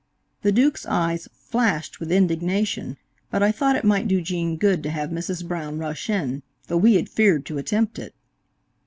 [0.41, 2.97] The Duke's eyes flashed with indignation,
[3.29, 5.47] but I thought it might do Gene good to have Mrs.
[5.47, 8.15] Brown rush in, though we had feared to attempt it.